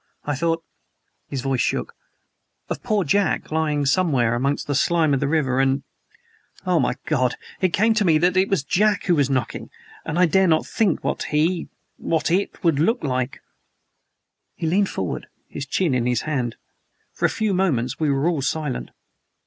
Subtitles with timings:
[0.25, 0.63] I thought"
[1.27, 1.93] his voice shook
[2.69, 5.83] "of poor Jack, lying somewhere amongst the slime of the river and,
[6.65, 7.35] oh, my God!
[7.61, 9.69] it came to me that it was Jack who was knocking
[10.03, 13.43] and I dare not think what he what it would look like!"
[14.55, 16.55] He leaned forward, his chin in his hand.
[17.13, 18.89] For a few moments we were all silent.